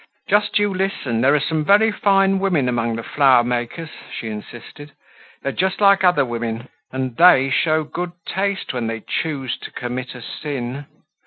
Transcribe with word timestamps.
"Just 0.27 0.57
you 0.57 0.73
listen, 0.73 1.21
there 1.21 1.35
are 1.35 1.39
some 1.39 1.63
very 1.63 1.91
fine 1.91 2.39
women 2.39 2.67
among 2.67 2.95
the 2.95 3.03
flower 3.03 3.43
makers!" 3.43 3.91
she 4.11 4.29
insisted. 4.29 4.93
"They're 5.43 5.51
just 5.51 5.79
like 5.79 6.03
other 6.03 6.25
women 6.25 6.69
and 6.91 7.15
they 7.17 7.51
show 7.51 7.83
good 7.83 8.13
taste 8.25 8.73
when 8.73 8.87
they 8.87 9.01
choose 9.01 9.59
to 9.59 9.69
commit 9.69 10.15
a 10.15 10.23
sin." 10.23 10.87